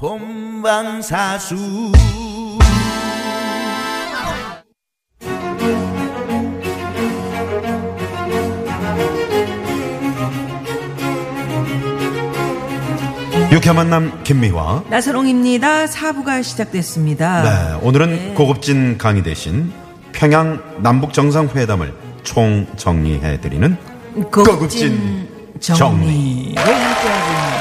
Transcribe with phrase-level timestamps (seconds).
[0.00, 1.56] 본방사수
[13.52, 14.84] 유쾌한 만남 김미화.
[14.88, 15.86] 나선홍입니다.
[15.86, 17.42] 사부가 시작됐습니다.
[17.42, 18.34] 네, 오늘은 네.
[18.34, 19.70] 고급진 강의 대신
[20.12, 23.76] 평양 남북 정상회담을 총 정리해드리는
[24.32, 25.28] 고급진
[25.60, 26.54] 정리.
[26.54, 27.59] 정리로 함께하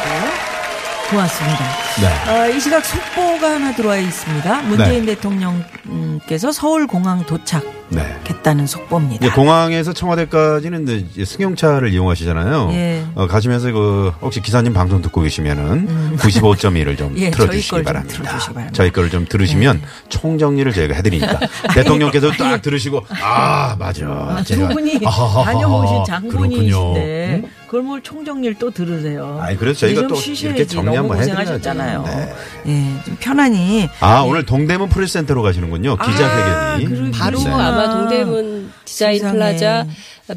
[1.10, 1.16] 고.
[1.16, 1.66] 고맙습니다.
[2.02, 2.32] 네.
[2.32, 4.62] 어, 이 시각 속보가 하나 들어와 있습니다.
[4.64, 8.68] 문재인 대통령께서 서울공항 도착 했다는 네.
[8.68, 9.26] 속보입니다.
[9.26, 12.70] 이제 공항에서 청와대까지는 이제 승용차를 이용하시잖아요.
[12.74, 13.04] 예.
[13.16, 18.38] 어, 가시면서 그 혹시 기사님 방송 듣고 계시면은 95.1을 좀 예, 틀어주시기 저희 바랍니다.
[18.60, 18.68] 예.
[18.74, 21.40] 저희 거를 좀 들으시면 총정리를 저희가 해드리니까
[21.74, 24.06] 대통령께서 딱 들으시고 아 맞아.
[24.06, 25.00] 아, 두 제가 분이.
[25.02, 26.70] 다녀오신 장군이신데
[27.42, 27.50] 그렇군요.
[27.70, 29.38] 그걸 뭘 총정리를 또 들으세요.
[29.40, 30.46] 아니, 그래서 저희가 좀또 쉬셔야지.
[30.48, 31.18] 이렇게 정리 한번.
[31.18, 32.04] 고생하셨잖아요.
[32.04, 32.34] 네.
[32.66, 33.88] 예, 좀 편안히.
[34.00, 35.96] 아 오늘 동대문 프레스센터로 가시는군요.
[36.00, 36.86] 아, 기자회견이.
[36.86, 37.44] 그러- 바로 네.
[37.80, 39.34] 아마 동대문 디자인 세상에.
[39.34, 39.88] 플라자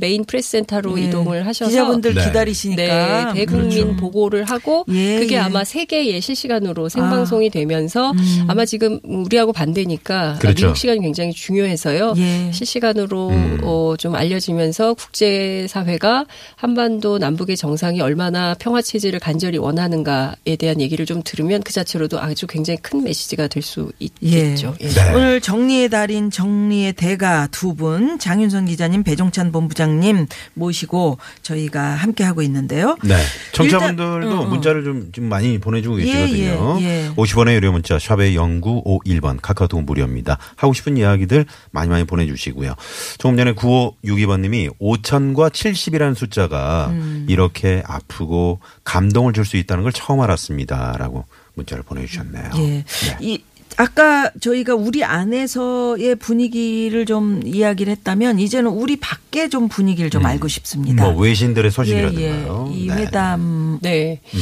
[0.00, 1.04] 메인 프레스센터로 예.
[1.04, 2.24] 이동을 하셔서 기자분들 네.
[2.24, 3.96] 기다리시니까 네, 대국민 그렇죠.
[3.96, 5.38] 보고를 하고 예, 그게 예.
[5.40, 8.44] 아마 세계에 실시간으로 생방송이 되면서 음.
[8.48, 10.66] 아마 지금 우리하고 반대니까 그렇죠.
[10.66, 12.14] 미국 시간이 굉장히 중요해서요.
[12.16, 12.50] 예.
[12.52, 13.58] 실시간으로 음.
[13.62, 16.24] 어, 좀 알려지면서 국제 사회가
[16.56, 22.46] 한반도 남북의 정상이 얼마나 평화 체제를 간절히 원하는가에 대한 얘기를 좀 들으면 그 자체로도 아주
[22.46, 24.74] 굉장히 큰 메시지가 될 수 있겠죠.
[24.80, 24.88] 예.
[24.88, 25.14] 네.
[25.14, 32.24] 오늘 정리의 달인 정리의 대가 두 분 장윤 선 기자님 배종찬 본부장님 모시고 저희가 함께
[32.24, 32.96] 하고 있는데요.
[33.04, 33.16] 네.
[33.52, 34.46] 청취자분들도 일단, 어, 어.
[34.46, 36.78] 문자를 좀, 좀 많이 보내주고 예, 계시거든요.
[36.80, 37.10] 예, 예.
[37.14, 40.38] 50원의 유료 문자 샵의 0951번 카카오톡 무료입니다.
[40.56, 42.74] 하고 싶은 이야기들 많이 많이 보내주시고요.
[43.18, 47.26] 조금 전에 9562번님이 5천과 70이라는 숫자가 음.
[47.28, 51.24] 이렇게 아프고 감동을 줄 수 있다는 걸 처음 알았습니다라고
[51.54, 52.50] 문자를 보내주셨네요.
[52.56, 52.60] 예.
[52.60, 52.84] 네.
[53.20, 53.42] 이
[53.76, 60.48] 아까 저희가 우리 안에서의 분위기를 좀 이야기를 했다면 이제는 우리 밖에 좀 분위기를 좀 알고
[60.48, 61.04] 싶습니다.
[61.04, 62.70] 뭐 외신들의 예, 소식이라든가요.
[62.72, 62.78] 예.
[62.78, 62.94] 이 네.
[62.94, 64.20] 회담이 네.
[64.34, 64.40] 음.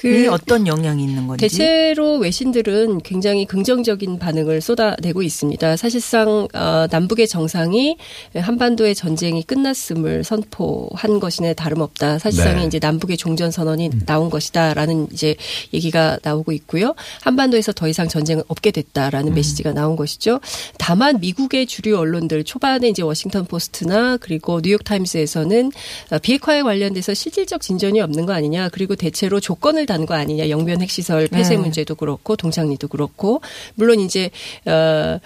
[0.00, 1.42] 그 어떤 영향이 있는 건지.
[1.42, 5.76] 대체로 외신들은 굉장히 긍정적인 반응을 쏟아내고 있습니다.
[5.76, 7.98] 사실상 어, 남북의 정상이
[8.34, 12.18] 한반도의 전쟁이 끝났음을 선포한 것이네 다름없다.
[12.18, 12.66] 사실상에 네.
[12.66, 15.36] 이제 남북의 종전 선언이 나온 것이다라는 이제
[15.74, 16.94] 얘기가 나오고 있고요.
[17.20, 20.40] 한반도에서 더 이상 전쟁은 없게 됐다라는 메시지가 나온 것이죠.
[20.78, 25.72] 다만 미국의 주류 언론들 초반에 이제 워싱턴 포스트나 그리고 뉴욕 타임스에서는
[26.12, 28.70] 어, 비핵화에 관련돼서 실질적 진전이 없는 거 아니냐.
[28.70, 30.48] 그리고 대체로 조건을 단거 아니냐.
[30.48, 31.56] 영변 핵시설 폐쇄 네.
[31.56, 33.40] 문제도 그렇고 동창리도 그렇고
[33.74, 34.30] 물론 이제
[34.66, 35.18] 어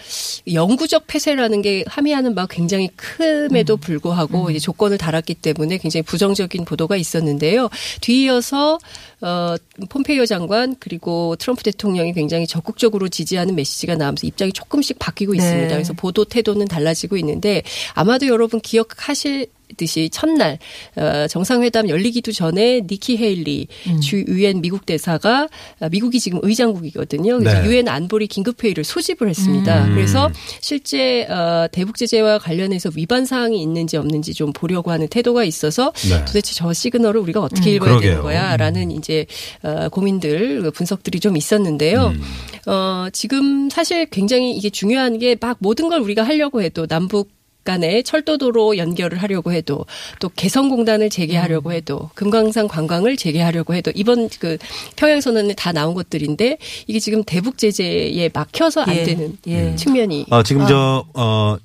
[0.50, 6.96] 영구적 폐쇄라는 게 함의하는 바가 굉장히 큼에도 불구하고 이제 조건을 달았기 때문에 굉장히 부정적인 보도가
[6.96, 7.68] 있었는데요.
[8.00, 8.78] 뒤이어서
[9.20, 9.56] 어
[9.90, 15.38] 폼페이오 장관 그리고 트럼프 대통령이 굉장히 적극적으로 지지하는 메시지가 나오면서 입장이 조금씩 바뀌고 네.
[15.38, 15.68] 있습니다.
[15.74, 20.58] 그래서 보도 태도는 달라지고 있는데 아마도 여러분 기억하실 듯이 첫날
[20.96, 24.00] 어, 정상회담 열리기도 전에 니키 헤일리 음.
[24.00, 25.48] 주 유엔 미국 대사가
[25.80, 27.38] 어, 미국이 지금 의장국이거든요.
[27.38, 27.68] 그래서 네.
[27.68, 29.84] 유엔 안보리 긴급 회의를 소집을 했습니다.
[29.86, 29.94] 음.
[29.94, 30.30] 그래서
[30.60, 36.24] 실제 어, 대북 제재와 관련해서 위반 사항이 있는지 없는지 좀 보려고 하는 태도가 있어서 네.
[36.24, 37.74] 도대체 저 시그널을 우리가 어떻게 음.
[37.76, 38.10] 읽어야 그러게요.
[38.10, 39.26] 되는 거야라는 이제
[39.62, 42.14] 어, 고민들 분석들이 좀 있었는데요.
[42.14, 42.22] 음.
[42.66, 47.28] 어, 지금 사실 굉장히 이게 중요한 게 막 모든 걸 우리가 하려고 해도 남북
[47.64, 49.86] 간에 철도도로 연결을 하려고 해도
[50.20, 51.74] 또 개성공단을 재개하려고 음.
[51.74, 54.58] 해도 금강산 관광을 재개하려고 해도 이번 그
[54.96, 59.74] 평양 선언에 다 나온 것들인데 이게 지금 대북 제재에 막혀서 안 예, 되는 예.
[59.76, 61.56] 측면이 어, 지금 저, 어,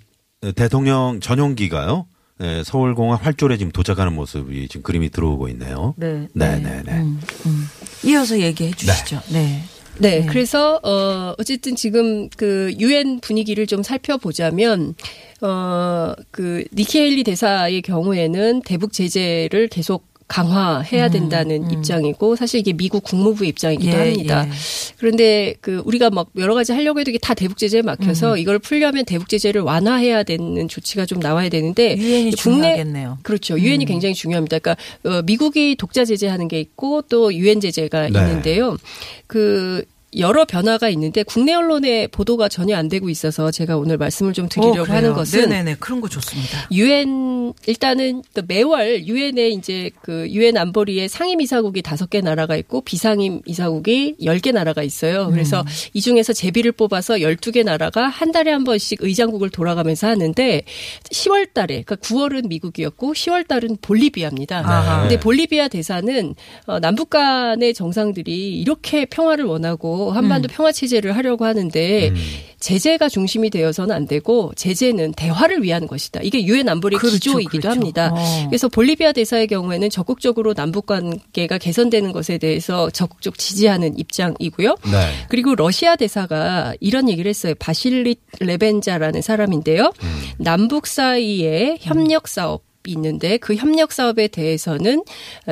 [0.55, 2.05] 대통령 전용기가요.
[2.41, 5.93] 예, 서울공항 활주로에 지금 도착하는 모습이 지금 그림이 들어오고 있네요.
[5.97, 6.27] 네.
[6.33, 6.93] 네, 네, 네.
[6.93, 7.67] 음, 음.
[8.05, 9.21] 이어서 얘기해 주시죠.
[9.27, 9.39] 네.
[9.39, 9.63] 네,
[9.99, 10.25] 네.
[10.25, 14.95] 그래서 어 어쨌든 지금 그 유엔 분위기를 좀 살펴보자면
[15.41, 23.49] 어그 니키 헤일리 대사의 경우에는 대북 제재를 계속 강화해야 된다는 입장이고 사실 이게 미국 국무부의
[23.49, 24.45] 입장이기도 음, 예, 합니다.
[24.47, 24.51] 예.
[24.97, 28.37] 그런데 그 우리가 막 여러 가지 하려고 해도 이게 다 대북 제재에 막혀서 음.
[28.37, 33.17] 이걸 풀려면 대북 제재를 완화해야 되는 조치가 좀 나와야 되는데 유엔이 국내 중요하겠네요.
[33.23, 33.59] 그렇죠.
[33.59, 34.59] 유엔이 굉장히 중요합니다.
[34.59, 38.19] 그러니까 어, 미국이 독자 제재하는 게 있고 또 유엔 제재가 네.
[38.19, 38.77] 있는데요.
[39.25, 39.83] 그
[40.17, 44.79] 여러 변화가 있는데 국내 언론의 보도가 전혀 안 되고 있어서 제가 오늘 말씀을 좀 드리려고
[44.81, 44.97] 어, 그래요.
[44.97, 46.67] 하는 것은 네네네 그런 거 좋습니다.
[46.71, 52.81] 유엔 일단은 또 매월 유엔에 이제 그 유엔 안보리에 상임 이사국이 다섯 개 나라가 있고
[52.81, 55.29] 비상임 이사국이 열 개 나라가 있어요.
[55.31, 60.63] 그래서 이 중에서 제비를 뽑아서 열두 개 나라가 한 달에 한 번씩 의장국을 돌아가면서 하는데
[61.11, 64.59] 10월 달에 그러니까 9월은 미국이었고 10월 달은 볼리비아입니다.
[64.59, 65.01] 아하.
[65.01, 66.35] 근데 볼리비아 대사는
[66.67, 70.49] 어, 남북 간의 정상들이 이렇게 평화를 원하고 한반도 음.
[70.51, 72.13] 평화 체제를 하려고 하는데
[72.59, 76.19] 제재가 중심이 되어서는 안 되고 제재는 대화를 위한 것이다.
[76.23, 77.69] 이게 유엔 안보리 그렇죠, 기조이기도 그렇죠.
[77.69, 78.11] 합니다.
[78.13, 78.47] 어.
[78.49, 84.75] 그래서 볼리비아 대사의 경우에는 적극적으로 남북 관계가 개선되는 것에 대해서 적극적 지지하는 입장이고요.
[84.91, 85.11] 네.
[85.29, 87.53] 그리고 러시아 대사가 이런 얘기를 했어요.
[87.59, 89.91] 바실리 레벤자라는 사람인데요.
[90.03, 90.21] 음.
[90.37, 95.03] 남북 사이에 협력 사업 이 있는데 그 협력 사업에 대해서는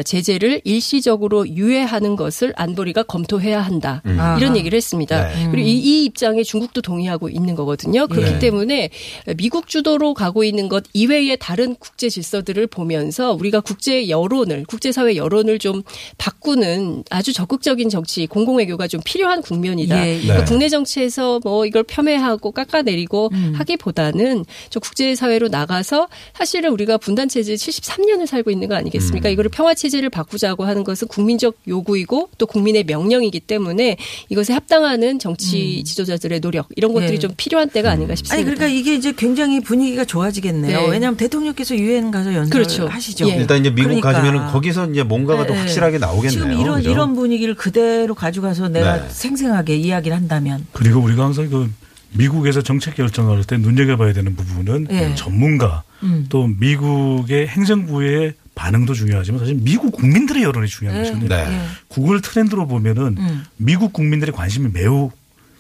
[0.04, 4.02] 제재를 일시적으로 유예하는 것을 안보리가 검토해야 한다.
[4.06, 4.20] 음.
[4.20, 4.38] 아하.
[4.38, 5.28] 이런 얘기를 했습니다.
[5.28, 5.48] 네.
[5.52, 8.08] 그리고 이, 이 입장에 중국도 동의하고 있는 거거든요.
[8.08, 8.40] 그렇기 네.
[8.40, 8.90] 때문에
[9.38, 15.60] 미국 주도로 가고 있는 것 이외의 다른 국제 질서들을 보면서 우리가 국제 여론을 국제사회 여론을
[15.60, 15.84] 좀
[16.18, 20.08] 바꾸는 아주 적극적인 정치 공공외교가 좀 필요한 국면이다.
[20.08, 20.22] 예, 예.
[20.22, 20.46] 그러니까 네.
[20.46, 23.54] 국내 정치에서 뭐 이걸 폄훼하고 깎아내리고 음.
[23.56, 28.80] 하기보다는 좀 국제사회로 나가서 사실은 우리가 분단 체제 73년을 살고 있는 거 음.
[28.80, 29.30] 아니겠습니까?
[29.30, 33.98] 이거를 평화 체제를 바꾸자고 하는 것은 국민적 요구이고 또 국민의 명령이기 때문에
[34.30, 37.20] 이것에 합당하는 정치 지도자들의 노력 이런 것들이 예.
[37.20, 38.36] 좀 필요한 때가 아닌가 싶습니다.
[38.36, 40.82] 아니 그러니까 이게 이제 굉장히 분위기가 좋아지겠네요.
[40.82, 40.90] 네.
[40.90, 42.88] 왜냐하면 대통령께서 유엔 가서 연설 그렇죠.
[42.88, 43.30] 하시죠.
[43.30, 43.36] 예.
[43.36, 44.14] 일단 이제 미국 그러니까.
[44.14, 45.60] 가시면은 거기서 이제 뭔가가 더 네.
[45.60, 46.32] 확실하게 나오겠네요.
[46.32, 46.92] 지금 이런 그죠?
[46.92, 49.10] 이런 분위기를 그대로 가져가서 내가 네.
[49.10, 51.70] 생생하게 이야기를 한다면 그리고 우리가 항상 그
[52.14, 55.16] 미국에서 정책 결정할 때 눈여겨봐야 되는 부분은 예.
[55.16, 56.26] 전문가 음.
[56.30, 61.04] 또 미국의 행정부의 반응도 중요하지만 사실 미국 국민들의 여론이 중요한 예.
[61.04, 61.30] 것이거든요.
[61.30, 61.62] 네.
[61.88, 63.44] 구글 트렌드로 보면은 음.
[63.58, 65.12] 미국 국민들의 관심이 매우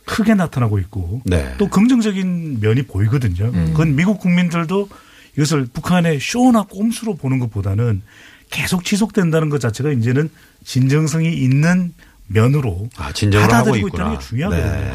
[0.05, 1.53] 크게 나타나고 있고 네.
[1.57, 3.51] 또 긍정적인 면이 보이거든요.
[3.51, 4.87] 그건 미국 국민들도
[5.35, 8.01] 이것을 북한의 쇼나 꼼수로 보는 것보다는
[8.49, 10.29] 계속 지속된다는 것 자체가 이제는
[10.63, 11.93] 진정성이 있는
[12.27, 14.03] 면으로 아, 진정을 하고 받아들이고 있구나.
[14.03, 14.81] 있다는 게 중요하거든요.
[14.81, 14.91] 네.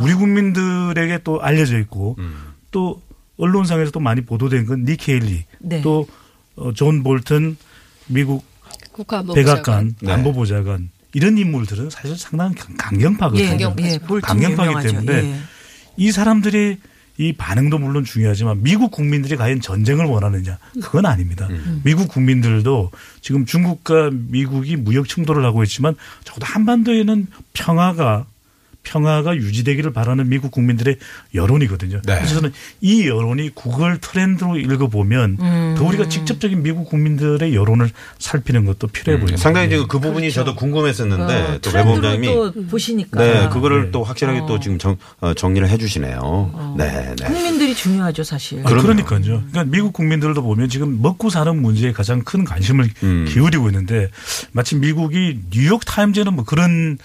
[0.00, 2.34] 우리 국민들에게 또 알려져 있고 음.
[2.70, 3.02] 또
[3.38, 5.82] 언론상에서 또 많이 보도된 건 니키 헤일리 네.
[5.82, 6.06] 또
[6.56, 7.56] 어, 존 볼튼
[8.06, 8.44] 미국
[8.92, 9.44] 국가안보보좌관.
[9.62, 10.12] 백악관 네.
[10.12, 13.44] 안보보좌관 이런 인물들은 사실 상당한 강- 강경파거든요.
[13.44, 13.48] 예.
[13.84, 13.98] 예,
[14.66, 14.88] 유명하죠.
[14.88, 15.36] 때문에 예.
[15.96, 16.78] 이 사람들이
[17.18, 21.46] 이 반응도 물론 중요하지만 미국 국민들이 과연 전쟁을 원하느냐 그건 아닙니다.
[21.84, 22.90] 미국 국민들도
[23.20, 28.24] 지금 중국과 미국이 무역 충돌을 하고 있지만 적어도 한반도에는 평화가
[28.82, 30.96] 평화가 유지되기를 바라는 미국 국민들의
[31.34, 32.00] 여론이거든요.
[32.04, 32.16] 네.
[32.16, 38.88] 그래서 저는 이 여론이 구글 트렌드로 읽어보면 더 우리가 직접적인 미국 국민들의 여론을 살피는 것도
[38.88, 39.40] 필요해 보입니다.
[39.40, 43.90] 상당히 지금 그 부분이 저도 궁금했었는데 어, 또또 보시니까 네, 그거를 네.
[43.90, 46.74] 또 확실하게 또 지금 정, 어, 정리를 해주시네요.
[46.76, 47.26] 네, 네.
[47.26, 48.60] 국민들이 중요하죠 사실.
[48.60, 48.68] 아.
[48.68, 49.20] 그러니까요.
[49.22, 53.26] 그러니까 미국 국민들도 보면 지금 먹고 사는 문제에 가장 큰 관심을 음.
[53.28, 54.10] 기울이고 있는데
[54.52, 56.98] 마치 미국이 뉴욕 타임즈는 뭐 그런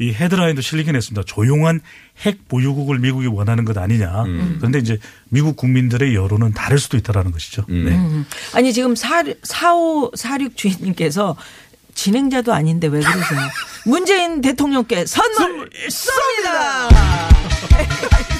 [0.00, 1.24] 이 헤드라인도 실리긴 했습니다.
[1.26, 1.80] 조용한
[2.24, 4.24] 핵 보유국을 미국이 원하는 것 아니냐.
[4.24, 4.56] 음.
[4.58, 4.98] 그런데 이제
[5.28, 7.64] 미국 국민들의 여론은 다를 수도 있다라는 것이죠.
[7.68, 7.84] 음.
[7.84, 7.90] 네.
[7.92, 8.26] 음.
[8.54, 11.36] 아니 지금 사오 사륙 주인님께서
[11.94, 13.40] 진행자도 아닌데 왜 그러세요?
[13.84, 16.88] 문재인 대통령께 선물 쏩니다.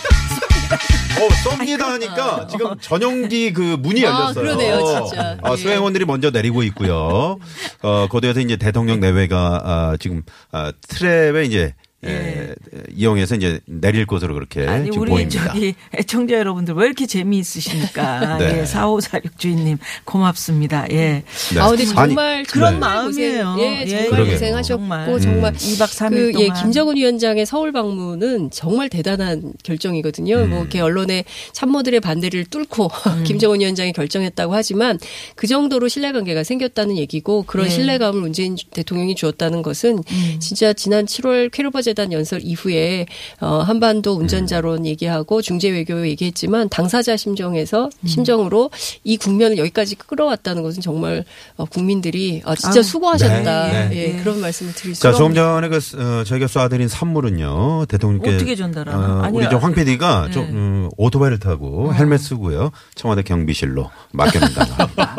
[1.25, 4.35] 어, 쏩니다 하니까 지금 전용기 그 문이 아, 열렸어요.
[4.35, 5.39] 그러네요, 진짜.
[5.43, 5.57] 아, 예.
[5.57, 7.39] 수행원들이 먼저 내리고 있고요.
[7.83, 10.23] 어, 거기에서 이제 대통령 내외가 아, 지금
[10.53, 11.75] 아, 트랩에 이제
[12.05, 12.55] 에,
[12.95, 14.67] 이용해서 이제 내릴 곳으로 그렇게 예.
[14.67, 15.49] 아니 지금 우리 보입니다.
[15.49, 18.39] 저기 애청자 여러분들 왜 이렇게 재미있으십니까?
[18.39, 18.61] 네.
[18.61, 20.87] 예, 사오사륙 주인님 고맙습니다.
[20.93, 21.25] 예.
[21.55, 21.61] 네.
[21.61, 23.57] 아, 근데 아니, 정말 그런 정말 마음이에요.
[23.59, 23.87] 예, 예.
[23.89, 24.33] 정말 그러게요.
[24.35, 25.21] 고생하셨고 정말.
[25.21, 25.57] 정말 음.
[25.57, 30.37] 2박 3일 그, 동안 예, 김정은 위원장의 서울 방문은 정말 대단한 결정이거든요.
[30.37, 30.51] 음.
[30.51, 33.25] 뭐 이렇게 언론의 참모들의 반대를 뚫고 음.
[33.25, 35.01] 김정은 위원장이 결정했다고 하지만
[35.35, 37.71] 그 정도로 신뢰관계가 생겼다는 얘기고 그런 예.
[37.71, 40.37] 신뢰감을 문재인 대통령이 주었다는 것은 음.
[40.39, 43.07] 진짜 지난 7월 쾌로버 재단 연설 이후에
[43.41, 48.07] 어, 한반도 운전자론 얘기하고 중재 외교 얘기했지만 당사자 심정에서 음.
[48.07, 48.71] 심정으로
[49.05, 51.25] 이 국면을 여기까지 끌어왔다는 것은 정말
[51.57, 53.67] 어, 국민들이 어, 진짜 아유, 수고하셨다.
[53.67, 53.97] 네, 네.
[53.97, 54.23] 예, 네.
[54.23, 55.13] 그런 말씀을 드릴 수 자.
[55.13, 58.35] 조금 전에 그, 어, 저희가 쏴드린 선물은요, 대통령께.
[58.35, 59.27] 어떻게 전달하나?
[59.27, 60.33] 어, 우리 저황 PD가 네.
[60.33, 65.17] 좀, 음, 오토바이를 타고 헬멧 쓰고요, 청와대 경비실로 맡겨놓는다고 합니다.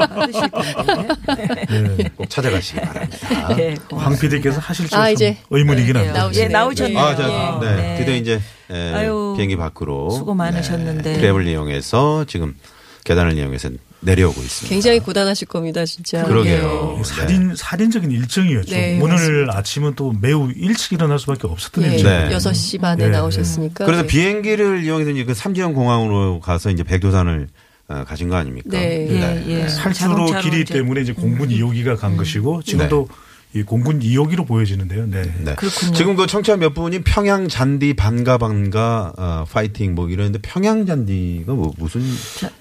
[1.36, 2.10] 텐데.
[2.16, 3.58] 꼭 찾아가시기 바랍니다.
[3.60, 6.30] 예, 황 PD께서 하실 줄 아, 참 이제 의문이긴 네, 합니다.
[6.36, 7.00] 예, 나오셨네요.
[7.00, 7.76] 아, 자, 네.
[7.76, 7.96] 네.
[7.98, 10.10] 드디어 이제, 에, 아유, 비행기 밖으로.
[10.12, 11.18] 수고 많으셨는데.
[11.18, 12.56] 네, 트랩을 이용해서 지금
[13.04, 13.70] 계단을 이용해서
[14.02, 14.70] 내려오고 있습니다.
[14.70, 16.24] 굉장히 고단하실 겁니다, 진짜.
[16.24, 16.98] 그러게요.
[17.00, 17.04] 예.
[17.04, 18.72] 살인 살인적인 일정이었죠.
[18.74, 19.58] 네, 오늘 맞습니다.
[19.58, 21.96] 아침은 또 매우 일찍 일어날 수밖에 없었던 예.
[21.96, 22.30] 일정.
[22.30, 22.36] 네.
[22.36, 23.10] 6시 반에 네.
[23.10, 23.86] 나오셨으니까.
[23.86, 24.08] 그래서 네.
[24.08, 27.50] 비행기를 이용해서 이제 그 삼지연 공항으로 가서 이제 백두산을
[27.90, 28.70] 어, 가신 거 아닙니까?
[28.72, 29.08] 네.
[29.10, 29.68] 예, 예.
[29.68, 30.76] 살수로 자동차로 길이 이제.
[30.76, 33.08] 때문에 이제 공군 2호기가 간 것이고 지금도
[33.52, 35.08] 이 공군 2호기로 보여지는데요.
[35.08, 35.24] 네.
[35.44, 35.56] 네.
[35.56, 35.94] 그렇군요.
[35.94, 41.54] 지금 그 청취자 몇 분이 평양 잔디 반가 반가 어, 파이팅 뭐 이러는데 평양 잔디가
[41.54, 42.02] 뭐 무슨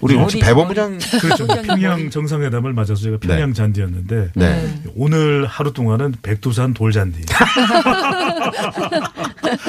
[0.00, 1.46] 우리 혹시 머리, 배법부장 그렇죠.
[1.46, 4.82] 평양 정상회담을 맞아서 제가 평양 잔디였는데 네.
[4.96, 7.20] 오늘 하루 동안은 백두산 돌 잔디.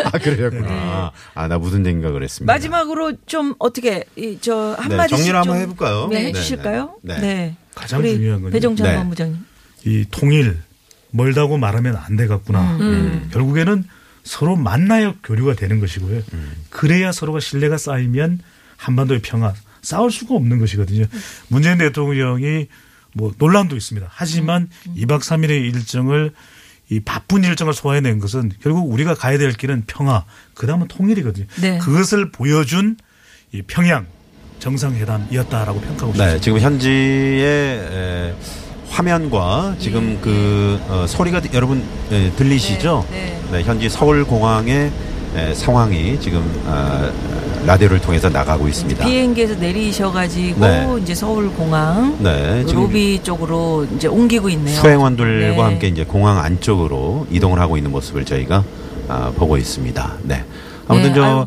[0.05, 1.11] 아 그러셨구나.
[1.33, 2.53] 아나 무슨 생각을 그랬습니다.
[2.53, 6.07] 마지막으로 좀 어떻게 이, 저 네, 한마디씩 정리를 한번 좀 해볼까요?
[6.07, 6.95] 네, 네, 해주실까요?
[7.01, 7.15] 네.
[7.15, 7.21] 네.
[7.21, 7.55] 네.
[7.75, 8.53] 가장 중요한 건요.
[8.53, 8.95] 배종찬 네.
[8.95, 9.37] 본부장님.
[9.85, 10.68] 이 통일
[11.11, 12.77] 멀다고 말하면 안 되겠구나.
[12.77, 13.29] 음.
[13.31, 13.83] 결국에는
[14.23, 16.21] 서로 만나야 교류가 되는 것이고요.
[16.69, 18.39] 그래야 서로가 신뢰가 쌓이면
[18.77, 21.05] 한반도의 평화 싸울 수가 없는 것이거든요.
[21.47, 22.67] 문재인 대통령이
[23.13, 24.07] 뭐 논란도 있습니다.
[24.11, 24.93] 하지만 음.
[24.95, 26.31] 이 2박 3일의 일정을
[26.89, 30.25] 이 바쁜 일정을 소화해낸 것은 결국 우리가 가야 될 길은 평화,
[30.55, 31.45] 그 다음은 통일이거든요.
[31.61, 31.77] 네.
[31.77, 32.97] 그것을 보여준
[33.51, 34.07] 이 평양
[34.59, 36.33] 정상회담이었다라고 평가하고 싶습니다.
[36.33, 38.35] 네, 지금 현지의 에,
[38.99, 43.05] 화면과 지금 그 어, 소리가 여러분 에, 들리시죠?
[43.09, 43.63] 네, 네.
[43.63, 44.91] 현지 서울 공항의
[45.37, 47.09] 에, 상황이 지금 아,
[47.65, 49.05] 라디오를 통해서 나가고 있습니다.
[49.05, 50.99] 비행기에서 내리셔가지고 네.
[51.01, 54.75] 이제 서울 공항 네, 지금 로비 쪽으로 이제 옮기고 있네요.
[54.75, 55.61] 수행원들과 네.
[55.61, 58.65] 함께 이제 공항 안쪽으로 이동을 하고 있는 모습을 저희가
[59.07, 60.13] 아, 보고 있습니다.
[60.23, 60.43] 네.
[60.89, 61.45] 아무튼 네, 아유.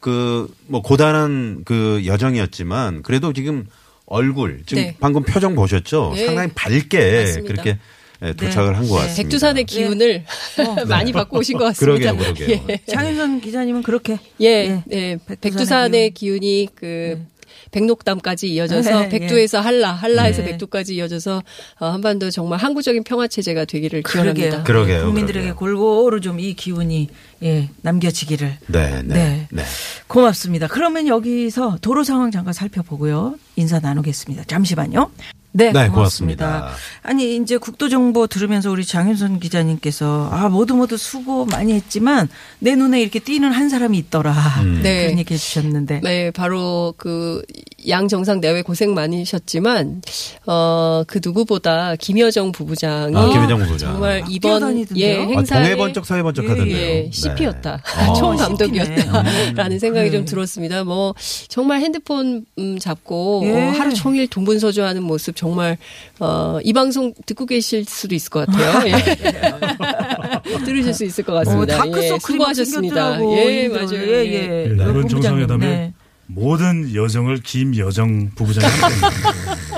[0.00, 3.66] 저그 뭐 고단한 그 여정이었지만 그래도 지금
[4.06, 4.96] 얼굴 지금 네.
[5.00, 6.12] 방금 표정 보셨죠?
[6.14, 6.26] 네.
[6.26, 7.52] 상당히 밝게 맞습니다.
[7.52, 7.78] 그렇게
[8.22, 9.06] 예, 도착을 한것 네.
[9.06, 9.22] 같습니다.
[9.22, 10.24] 백두산의 기운을
[10.88, 12.12] 많이 받고 오신 것 같습니다.
[12.12, 12.16] 네.
[12.16, 12.66] 그러게요, 그러게요.
[12.70, 12.80] 예.
[12.86, 14.82] 장윤선 기자님은 그렇게 예, 예.
[14.92, 15.18] 예.
[15.26, 17.26] 백두산의 백두산의 기운이 그
[17.70, 20.50] 백록담까지 이어져서 네, 백두에서 한라, 한라에서 네.
[20.50, 21.42] 백두까지 이어져서
[21.80, 24.34] 어, 한반도 정말 항구적인 평화 체제가 되기를 그러게요.
[24.34, 24.62] 기원합니다.
[24.64, 25.56] 그러게요, 국민들에게 그러게요.
[25.56, 27.08] 골고루 좀 이 기운이
[27.42, 28.58] 예, 남겨지기를.
[28.66, 29.48] 네, 네, 네.
[29.50, 29.62] 네.
[30.06, 30.66] 고맙습니다.
[30.66, 33.36] 그러면 여기서 도로 상황 잠깐 살펴보고요.
[33.56, 34.44] 인사 나누겠습니다.
[34.44, 35.10] 잠시만요.
[35.56, 36.46] 네, 네, 고맙습니다.
[36.46, 36.68] 고맙습니다.
[37.02, 43.00] 아니 이제 국도정보 들으면서 우리 장윤선 기자님께서 아 모두 모두 수고 많이 했지만 내 눈에
[43.00, 44.34] 이렇게 띄는 한 사람이 있더라
[44.82, 45.04] 네.
[45.04, 47.42] 그런 얘기 해 주셨는데 네, 바로 그
[47.86, 50.02] 양 정상 내외 고생 많으셨지만
[50.46, 53.92] 어그 누구보다 김여정 부부장이 아, 김여정 부부장.
[53.92, 55.06] 정말 이번 뛰어다니던데요?
[55.06, 56.76] 예 아, 행사에 동해번쩍 서해번쩍 예, 하던데요.
[56.76, 57.10] 예, 네.
[57.12, 57.82] CP였다.
[58.08, 58.12] 어.
[58.14, 58.44] 총 CP 네.
[58.48, 60.24] 감독이었다라는 생각이 좀 그래.
[60.24, 60.84] 들었습니다.
[60.84, 61.14] 뭐
[61.48, 63.52] 정말 핸드폰 음, 잡고 예.
[63.52, 65.76] 어, 하루 종일 동분서주하는 모습 정말
[66.20, 68.88] 어, 이 방송 듣고 계실 수도 있을 것 같아요.
[68.88, 70.54] 예.
[70.64, 71.84] 들으실 수 있을 것 어, 같습니다.
[71.98, 73.20] 예, 수고하셨습니다.
[73.20, 73.68] 예.
[73.68, 73.92] 맞아요.
[73.92, 74.64] 예, 예.
[74.64, 74.74] 예.
[74.74, 75.06] 네.
[75.06, 75.92] 정상회담에 네.
[76.26, 78.66] 모든 여정을 김여정 부부장이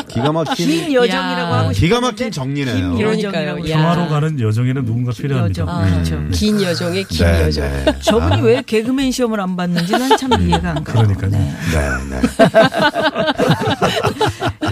[0.09, 1.09] 기가 막힌 김여정이라고
[1.55, 1.59] 야.
[1.59, 2.95] 하고 기가 막힌 정리네요.
[2.95, 3.57] 그러니까요.
[3.63, 5.63] 평화로 가는 여정에는 누군가 필요합니다.
[5.63, 5.69] 여정.
[5.69, 6.23] 아, 그렇죠.
[6.33, 7.65] 긴 여정의 긴 네, 여정.
[7.85, 7.85] 네.
[8.01, 11.05] 저분이 왜 개그맨 시험을 안 봤는지 난 참 이해가 안 가요.
[11.09, 11.31] 그러니까요.
[11.31, 11.39] 네.
[11.73, 12.21] 네, 네.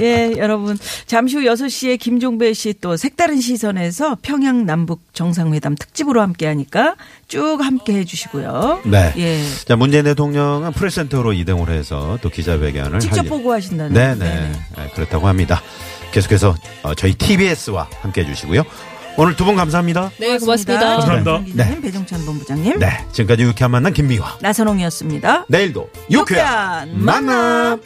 [0.04, 0.76] 예, 여러분.
[1.06, 6.96] 잠시 후 6시에 김종배 씨 또 색다른 시선에서 평양 남북 정상회담 특집으로 함께 하니까
[7.28, 8.82] 쭉 함께 해 주시고요.
[8.84, 9.12] 네.
[9.16, 9.40] 예.
[9.64, 13.92] 자, 문재인 대통령은 프레센터로 이동을 해서 또 기자회견을 직접 할 예- 보고 하신다는.
[13.92, 14.52] 네, 네.
[14.76, 15.62] 네, 그렇다고 합니다.
[16.12, 18.62] 계속해서 어, 저희 TBS와 함께 해 주시고요.
[19.16, 20.10] 오늘 두 분 감사합니다.
[20.18, 20.80] 네, 고맙습니다.
[20.98, 21.44] 감사합니다.
[21.44, 21.80] 기자님, 네.
[21.80, 22.78] 배종찬 본부장님.
[22.80, 24.38] 네, 지금까지 유쾌한 만남 김미화.
[24.40, 25.46] 나선홍이었습니다.
[25.48, 27.80] 내일도 유쾌한 유쾌한 만남.